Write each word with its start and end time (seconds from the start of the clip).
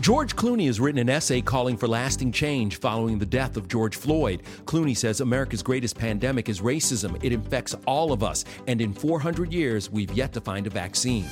George 0.00 0.36
Clooney 0.36 0.66
has 0.66 0.78
written 0.78 1.00
an 1.00 1.10
essay 1.10 1.40
calling 1.40 1.76
for 1.76 1.88
lasting 1.88 2.30
change 2.30 2.78
following 2.78 3.18
the 3.18 3.26
death 3.26 3.56
of 3.56 3.66
George 3.66 3.96
Floyd. 3.96 4.44
Clooney 4.64 4.96
says 4.96 5.20
America's 5.20 5.62
greatest 5.62 5.98
pandemic 5.98 6.48
is 6.48 6.60
racism. 6.60 7.18
It 7.22 7.32
infects 7.32 7.74
all 7.84 8.12
of 8.12 8.22
us, 8.22 8.44
and 8.68 8.80
in 8.80 8.94
400 8.94 9.52
years, 9.52 9.90
we've 9.90 10.12
yet 10.12 10.32
to 10.34 10.40
find 10.40 10.68
a 10.68 10.70
vaccine. 10.70 11.26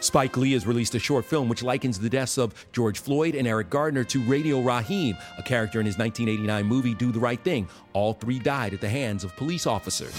Spike 0.00 0.36
Lee 0.36 0.52
has 0.52 0.66
released 0.66 0.94
a 0.94 0.98
short 0.98 1.24
film 1.24 1.48
which 1.48 1.62
likens 1.62 1.98
the 1.98 2.10
deaths 2.10 2.36
of 2.36 2.54
George 2.72 2.98
Floyd 2.98 3.34
and 3.34 3.48
Eric 3.48 3.70
Garner 3.70 4.04
to 4.04 4.20
Radio 4.24 4.60
Raheem, 4.60 5.16
a 5.38 5.42
character 5.42 5.80
in 5.80 5.86
his 5.86 5.96
1989 5.96 6.66
movie 6.66 6.94
Do 6.94 7.12
the 7.12 7.20
Right 7.20 7.42
Thing. 7.42 7.66
All 7.94 8.12
three 8.12 8.38
died 8.38 8.74
at 8.74 8.82
the 8.82 8.90
hands 8.90 9.24
of 9.24 9.34
police 9.36 9.66
officers. 9.66 10.12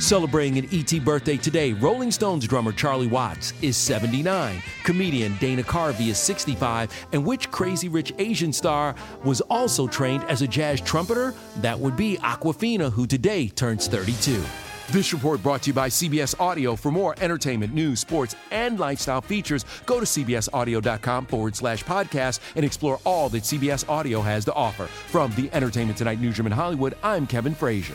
Celebrating 0.00 0.58
an 0.58 0.68
ET 0.72 1.04
birthday 1.04 1.36
today, 1.36 1.72
Rolling 1.72 2.10
Stones 2.10 2.46
drummer 2.46 2.72
Charlie 2.72 3.06
Watts 3.06 3.54
is 3.62 3.76
79, 3.76 4.62
comedian 4.82 5.36
Dana 5.36 5.62
Carvey 5.62 6.08
is 6.08 6.18
65, 6.18 6.90
and 7.12 7.24
which 7.24 7.50
crazy 7.50 7.88
rich 7.88 8.12
Asian 8.18 8.52
star 8.52 8.94
was 9.22 9.40
also 9.42 9.86
trained 9.86 10.24
as 10.24 10.42
a 10.42 10.48
jazz 10.48 10.80
trumpeter? 10.80 11.32
That 11.58 11.78
would 11.78 11.96
be 11.96 12.16
Awkwafina, 12.18 12.92
who 12.92 13.06
today 13.06 13.48
turns 13.48 13.86
32. 13.86 14.42
This 14.88 15.14
report 15.14 15.42
brought 15.42 15.62
to 15.62 15.70
you 15.70 15.74
by 15.74 15.88
CBS 15.88 16.38
Audio. 16.38 16.76
For 16.76 16.92
more 16.92 17.14
entertainment, 17.20 17.72
news, 17.72 18.00
sports, 18.00 18.36
and 18.50 18.78
lifestyle 18.78 19.22
features, 19.22 19.64
go 19.86 19.98
to 19.98 20.04
cbsaudio.com 20.04 21.26
forward 21.26 21.56
slash 21.56 21.82
podcast 21.84 22.40
and 22.56 22.64
explore 22.66 23.00
all 23.04 23.30
that 23.30 23.44
CBS 23.44 23.88
Audio 23.88 24.20
has 24.20 24.44
to 24.44 24.52
offer. 24.52 24.86
From 24.86 25.32
the 25.36 25.48
Entertainment 25.54 25.96
Tonight 25.96 26.20
newsroom 26.20 26.46
in 26.46 26.52
Hollywood, 26.52 26.96
I'm 27.02 27.26
Kevin 27.26 27.54
Frazier. 27.54 27.94